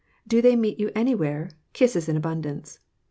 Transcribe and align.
Do 0.27 0.41
they 0.41 0.55
meet 0.55 0.79
you 0.79 0.89
anywhere?—kisses 0.95 2.09
in 2.09 2.17
abundance. 2.17 2.79